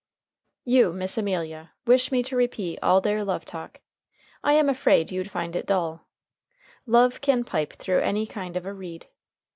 [0.65, 3.81] You, Miss Amelia, wish me to repeat all their love talk.
[4.43, 6.07] I am afraid you'd find it dull.
[6.87, 9.05] Love can pipe through any kind of a reed.